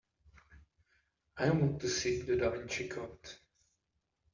I 1.37 1.51
want 1.51 1.79
to 1.81 1.87
see 1.87 2.23
The 2.23 2.35
Da 2.37 2.49
Vinci 2.49 2.87
Code 2.87 3.29